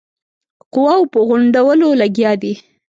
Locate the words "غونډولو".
1.27-1.87